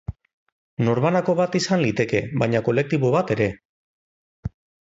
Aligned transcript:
Norbanako 0.87 1.35
bat 1.41 1.57
izan 1.59 1.83
liteke, 1.85 2.23
baita 2.45 2.65
kolektibo 2.71 3.15
bat 3.19 3.37
ere. 3.37 3.49